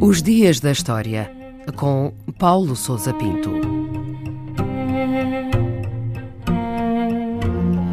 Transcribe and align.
Os 0.00 0.22
Dias 0.22 0.60
da 0.60 0.72
História, 0.72 1.30
com 1.76 2.12
Paulo 2.38 2.74
Souza 2.74 3.14
Pinto. 3.14 3.50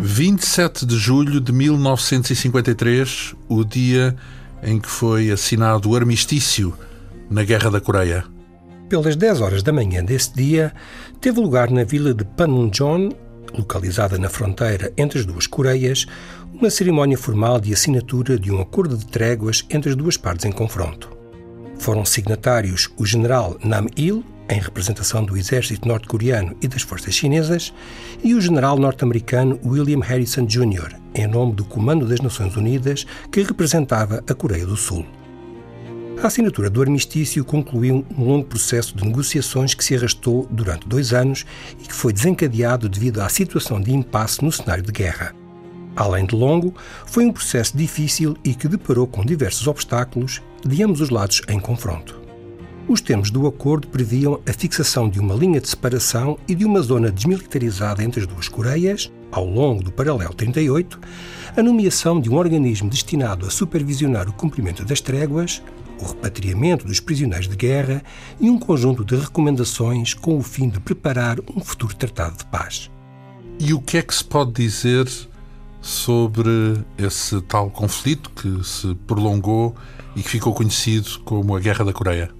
27 0.00 0.84
de 0.84 0.96
julho 0.96 1.40
de 1.40 1.52
1953, 1.52 3.36
o 3.48 3.62
dia 3.62 4.16
em 4.62 4.80
que 4.80 4.88
foi 4.88 5.30
assinado 5.30 5.90
o 5.90 5.94
armistício 5.94 6.74
na 7.30 7.44
Guerra 7.44 7.70
da 7.70 7.80
Coreia. 7.80 8.24
Pelas 8.88 9.14
10 9.14 9.40
horas 9.40 9.62
da 9.62 9.72
manhã 9.72 10.04
desse 10.04 10.34
dia, 10.34 10.72
teve 11.20 11.38
lugar 11.40 11.70
na 11.70 11.84
vila 11.84 12.12
de 12.12 12.24
Panmunjom, 12.24 13.10
localizada 13.56 14.18
na 14.18 14.28
fronteira 14.28 14.92
entre 14.96 15.18
as 15.18 15.26
duas 15.26 15.46
Coreias, 15.46 16.06
uma 16.52 16.70
cerimónia 16.70 17.16
formal 17.16 17.60
de 17.60 17.72
assinatura 17.72 18.38
de 18.38 18.50
um 18.50 18.60
acordo 18.60 18.96
de 18.96 19.06
tréguas 19.06 19.64
entre 19.70 19.90
as 19.90 19.96
duas 19.96 20.16
partes 20.16 20.44
em 20.44 20.52
confronto. 20.52 21.10
Foram 21.78 22.04
signatários 22.04 22.88
o 22.96 23.06
general 23.06 23.56
Nam 23.62 23.86
Il, 23.96 24.24
em 24.50 24.60
representação 24.60 25.24
do 25.24 25.36
exército 25.36 25.86
norte-coreano 25.86 26.56
e 26.62 26.66
das 26.66 26.82
forças 26.82 27.14
chinesas, 27.14 27.72
e 28.24 28.34
o 28.34 28.40
general 28.40 28.78
norte-americano 28.78 29.60
William 29.64 30.00
Harrison 30.00 30.46
Jr., 30.46 30.96
em 31.14 31.26
nome 31.26 31.52
do 31.52 31.64
Comando 31.64 32.06
das 32.06 32.20
Nações 32.20 32.56
Unidas, 32.56 33.06
que 33.30 33.42
representava 33.42 34.24
a 34.28 34.34
Coreia 34.34 34.66
do 34.66 34.76
Sul. 34.76 35.06
A 36.20 36.26
assinatura 36.26 36.68
do 36.68 36.82
armistício 36.82 37.44
concluiu 37.44 38.04
um 38.16 38.24
longo 38.24 38.44
processo 38.44 38.96
de 38.96 39.04
negociações 39.04 39.72
que 39.72 39.84
se 39.84 39.94
arrastou 39.94 40.48
durante 40.50 40.88
dois 40.88 41.12
anos 41.12 41.46
e 41.80 41.86
que 41.86 41.94
foi 41.94 42.12
desencadeado 42.12 42.88
devido 42.88 43.20
à 43.20 43.28
situação 43.28 43.80
de 43.80 43.94
impasse 43.94 44.44
no 44.44 44.50
cenário 44.50 44.82
de 44.82 44.90
guerra. 44.90 45.32
Além 45.94 46.26
de 46.26 46.34
longo, 46.34 46.74
foi 47.06 47.24
um 47.24 47.32
processo 47.32 47.76
difícil 47.76 48.36
e 48.44 48.52
que 48.52 48.66
deparou 48.66 49.06
com 49.06 49.24
diversos 49.24 49.68
obstáculos 49.68 50.42
de 50.66 50.82
ambos 50.82 51.00
os 51.00 51.08
lados 51.08 51.40
em 51.48 51.60
confronto. 51.60 52.20
Os 52.88 53.00
termos 53.00 53.30
do 53.30 53.46
acordo 53.46 53.86
previam 53.86 54.40
a 54.48 54.52
fixação 54.52 55.08
de 55.08 55.20
uma 55.20 55.36
linha 55.36 55.60
de 55.60 55.68
separação 55.68 56.36
e 56.48 56.54
de 56.54 56.64
uma 56.64 56.80
zona 56.80 57.12
desmilitarizada 57.12 58.02
entre 58.02 58.22
as 58.22 58.26
duas 58.26 58.48
Coreias, 58.48 59.12
ao 59.30 59.44
longo 59.44 59.84
do 59.84 59.92
paralelo 59.92 60.34
38, 60.34 60.98
a 61.56 61.62
nomeação 61.62 62.20
de 62.20 62.28
um 62.28 62.34
organismo 62.34 62.90
destinado 62.90 63.46
a 63.46 63.50
supervisionar 63.50 64.28
o 64.28 64.32
cumprimento 64.32 64.84
das 64.84 65.00
tréguas, 65.00 65.62
o 66.00 66.06
repatriamento 66.06 66.86
dos 66.86 67.00
prisioneiros 67.00 67.48
de 67.48 67.56
guerra 67.56 68.02
e 68.40 68.48
um 68.48 68.58
conjunto 68.58 69.04
de 69.04 69.16
recomendações 69.16 70.14
com 70.14 70.36
o 70.36 70.42
fim 70.42 70.68
de 70.68 70.80
preparar 70.80 71.38
um 71.54 71.60
futuro 71.60 71.94
tratado 71.94 72.36
de 72.36 72.46
paz. 72.46 72.90
E 73.58 73.74
o 73.74 73.80
que 73.80 73.98
é 73.98 74.02
que 74.02 74.14
se 74.14 74.24
pode 74.24 74.52
dizer 74.52 75.08
sobre 75.80 76.50
esse 76.96 77.40
tal 77.42 77.70
conflito 77.70 78.30
que 78.30 78.64
se 78.64 78.94
prolongou 79.06 79.74
e 80.14 80.22
que 80.22 80.28
ficou 80.28 80.52
conhecido 80.52 81.20
como 81.24 81.56
a 81.56 81.60
Guerra 81.60 81.84
da 81.84 81.92
Coreia. 81.92 82.30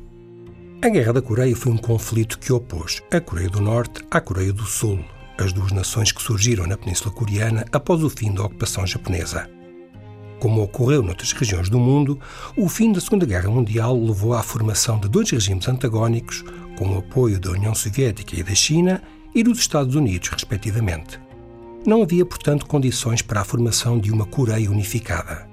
A 0.83 0.89
Guerra 0.89 1.15
da 1.15 1.23
Coreia 1.23 1.57
foi 1.57 1.73
um 1.73 1.77
conflito 1.77 2.39
que 2.39 2.53
opôs 2.53 3.03
a 3.13 3.21
Coreia 3.21 3.49
do 3.49 3.61
Norte 3.61 4.05
à 4.11 4.21
Coreia 4.21 4.53
do 4.53 4.65
Sul, 4.65 5.05
as 5.39 5.53
duas 5.53 5.73
nações 5.73 6.13
que 6.13 6.23
surgiram 6.23 6.67
na 6.67 6.77
Península 6.77 7.13
Coreana 7.13 7.65
após 7.73 8.03
o 8.03 8.11
fim 8.11 8.33
da 8.33 8.45
ocupação 8.45 8.87
japonesa. 8.87 9.58
Como 10.39 10.63
ocorreu 10.63 11.03
noutras 11.03 11.33
regiões 11.33 11.69
do 11.69 11.81
mundo, 11.81 12.19
o 12.57 12.69
fim 12.69 12.93
da 12.93 13.01
Segunda 13.01 13.27
Guerra 13.27 13.51
Mundial 13.51 13.99
levou 14.01 14.35
à 14.35 14.43
formação 14.43 14.99
de 15.01 15.09
dois 15.09 15.31
regimes 15.31 15.67
antagónicos, 15.69 16.45
com 16.77 16.95
o 16.95 16.99
apoio 16.99 17.41
da 17.41 17.51
União 17.51 17.75
Soviética 17.75 18.39
e 18.39 18.43
da 18.43 18.55
China 18.55 19.03
e 19.35 19.43
dos 19.43 19.59
Estados 19.59 19.97
Unidos, 19.97 20.29
respectivamente. 20.29 21.21
Não 21.85 22.03
havia, 22.03 22.25
portanto, 22.25 22.67
condições 22.67 23.21
para 23.21 23.41
a 23.41 23.45
formação 23.45 23.99
de 23.99 24.13
uma 24.13 24.27
Coreia 24.27 24.71
unificada. 24.71 25.49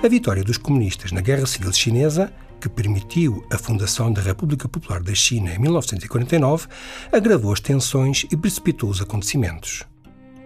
A 0.00 0.08
vitória 0.08 0.44
dos 0.44 0.58
comunistas 0.58 1.10
na 1.10 1.20
Guerra 1.20 1.46
Civil 1.46 1.72
Chinesa, 1.72 2.32
que 2.60 2.68
permitiu 2.68 3.44
a 3.52 3.58
fundação 3.58 4.12
da 4.12 4.22
República 4.22 4.68
Popular 4.68 5.02
da 5.02 5.14
China 5.14 5.52
em 5.52 5.58
1949, 5.58 6.68
agravou 7.10 7.52
as 7.52 7.60
tensões 7.60 8.24
e 8.30 8.36
precipitou 8.36 8.90
os 8.90 9.00
acontecimentos. 9.00 9.84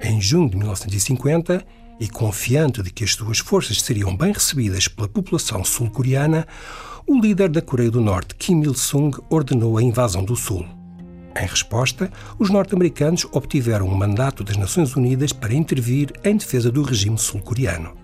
Em 0.01 0.21
junho 0.21 0.49
de 0.49 0.57
1950, 0.57 1.65
e 1.99 2.09
confiante 2.09 2.83
de 2.83 2.91
que 2.91 3.05
as 3.05 3.15
suas 3.15 3.39
forças 3.39 3.81
seriam 3.81 4.17
bem 4.17 4.33
recebidas 4.33 4.89
pela 4.89 5.09
população 5.09 5.65
sul-coreana, 5.65 6.47
o 7.07 7.21
líder 7.21 7.49
da 7.49 7.61
Coreia 7.61 7.91
do 7.91 8.01
Norte, 8.01 8.35
Kim 8.35 8.63
Il-sung, 8.63 9.17
ordenou 9.29 9.79
a 9.79 9.83
invasão 9.83 10.25
do 10.25 10.37
Sul. 10.37 10.67
Em 11.35 11.47
resposta, 11.47 12.13
os 12.39 12.51
norte-americanos 12.51 13.27
obtiveram 13.33 13.87
um 13.87 13.95
mandato 13.95 14.45
das 14.45 14.57
Nações 14.57 14.95
Unidas 14.95 15.33
para 15.33 15.55
intervir 15.55 16.13
em 16.23 16.37
defesa 16.37 16.71
do 16.71 16.83
regime 16.83 17.19
sul-coreano. 17.19 18.02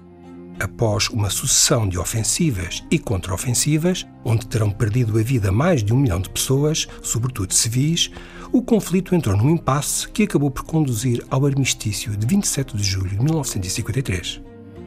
Após 0.61 1.09
uma 1.11 1.31
sucessão 1.31 1.89
de 1.89 1.99
ofensivas 1.99 2.83
e 2.91 2.99
contraofensivas, 2.99 4.05
onde 4.25 4.45
terão 4.45 4.71
perdido 4.71 5.17
a 5.17 5.23
vida 5.23 5.53
mais 5.53 5.85
de 5.85 5.93
um 5.93 5.97
milhão 5.97 6.21
de 6.21 6.29
pessoas, 6.29 6.89
sobretudo 7.01 7.55
civis, 7.55 8.11
o 8.51 8.61
conflito 8.61 9.15
entrou 9.15 9.37
num 9.37 9.51
impasse 9.51 10.09
que 10.09 10.25
acabou 10.25 10.51
por 10.51 10.65
conduzir 10.65 11.25
ao 11.31 11.47
armistício 11.47 12.17
de 12.17 12.27
27 12.27 12.77
de 12.77 12.83
julho 12.83 13.11
de 13.11 13.23
1953. 13.23 14.41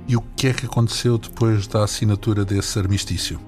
E 0.09 0.17
o 0.17 0.21
que 0.35 0.47
é 0.47 0.53
que 0.53 0.65
aconteceu 0.65 1.17
depois 1.17 1.67
da 1.67 1.85
assinatura 1.85 2.43
desse 2.43 2.77
armistício? 2.77 3.39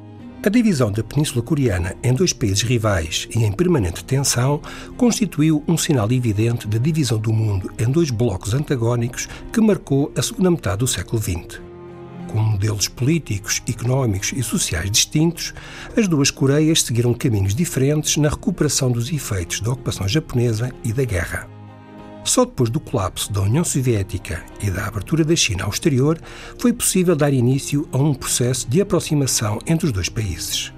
A 0.45 0.49
divisão 0.49 0.91
da 0.91 1.03
Península 1.03 1.41
Coreana 1.41 1.95
em 2.01 2.13
dois 2.13 2.31
países 2.31 2.61
rivais 2.61 3.27
e 3.35 3.43
em 3.43 3.51
permanente 3.51 4.03
tensão 4.03 4.61
constituiu 4.95 5.61
um 5.67 5.77
sinal 5.77 6.09
evidente 6.11 6.67
da 6.67 6.77
divisão 6.77 7.17
do 7.17 7.33
mundo 7.33 7.71
em 7.77 7.89
dois 7.89 8.11
blocos 8.11 8.53
antagónicos 8.53 9.27
que 9.51 9.59
marcou 9.59 10.11
a 10.17 10.21
segunda 10.21 10.51
metade 10.51 10.77
do 10.77 10.87
século 10.87 11.21
XX. 11.21 11.72
Com 12.33 12.39
modelos 12.39 12.87
políticos, 12.87 13.61
económicos 13.69 14.33
e 14.35 14.41
sociais 14.41 14.89
distintos, 14.89 15.53
as 15.95 16.07
duas 16.07 16.31
Coreias 16.31 16.81
seguiram 16.81 17.13
caminhos 17.13 17.53
diferentes 17.53 18.17
na 18.17 18.27
recuperação 18.27 18.91
dos 18.91 19.13
efeitos 19.13 19.59
da 19.59 19.71
ocupação 19.71 20.07
japonesa 20.07 20.73
e 20.83 20.91
da 20.91 21.05
guerra. 21.05 21.47
Só 22.23 22.43
depois 22.43 22.71
do 22.71 22.79
colapso 22.79 23.31
da 23.31 23.41
União 23.41 23.63
Soviética 23.63 24.43
e 24.59 24.71
da 24.71 24.87
abertura 24.87 25.23
da 25.23 25.35
China 25.35 25.65
ao 25.65 25.69
exterior 25.69 26.19
foi 26.57 26.73
possível 26.73 27.15
dar 27.15 27.31
início 27.31 27.87
a 27.91 27.99
um 27.99 28.15
processo 28.15 28.67
de 28.67 28.81
aproximação 28.81 29.59
entre 29.67 29.85
os 29.85 29.91
dois 29.91 30.09
países. 30.09 30.73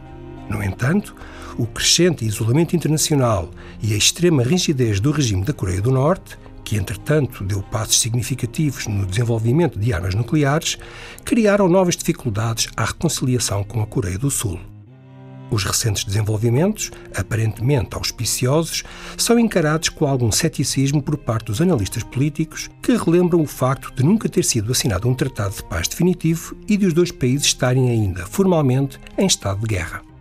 No 0.49 0.61
entanto, 0.61 1.15
o 1.57 1.65
crescente 1.65 2.25
isolamento 2.25 2.75
internacional 2.75 3.49
e 3.81 3.93
a 3.93 3.97
extrema 3.97 4.43
rigidez 4.43 4.99
do 4.99 5.09
regime 5.09 5.45
da 5.45 5.53
Coreia 5.53 5.81
do 5.81 5.89
Norte, 5.89 6.37
que 6.65 6.75
entretanto 6.75 7.43
deu 7.43 7.61
passos 7.61 7.99
significativos 7.99 8.87
no 8.87 9.05
desenvolvimento 9.05 9.79
de 9.79 9.93
armas 9.93 10.15
nucleares, 10.15 10.77
criaram 11.23 11.69
novas 11.69 11.95
dificuldades 11.95 12.67
à 12.75 12.83
reconciliação 12.83 13.63
com 13.63 13.81
a 13.81 13.87
Coreia 13.87 14.17
do 14.17 14.31
Sul. 14.31 14.59
Os 15.51 15.63
recentes 15.63 16.03
desenvolvimentos, 16.03 16.91
aparentemente 17.15 17.95
auspiciosos, 17.95 18.83
são 19.15 19.37
encarados 19.37 19.89
com 19.89 20.07
algum 20.07 20.31
ceticismo 20.31 21.01
por 21.01 21.17
parte 21.17 21.45
dos 21.45 21.61
analistas 21.61 22.01
políticos 22.01 22.67
que 22.81 22.97
relembram 22.97 23.41
o 23.41 23.47
facto 23.47 23.93
de 23.93 24.03
nunca 24.03 24.27
ter 24.27 24.43
sido 24.43 24.71
assinado 24.71 25.07
um 25.07 25.13
tratado 25.13 25.55
de 25.55 25.63
paz 25.63 25.87
definitivo 25.87 26.57
e 26.67 26.75
de 26.75 26.87
os 26.87 26.93
dois 26.93 27.11
países 27.11 27.45
estarem 27.45 27.89
ainda 27.89 28.25
formalmente 28.25 28.99
em 29.17 29.27
estado 29.27 29.61
de 29.61 29.67
guerra. 29.67 30.14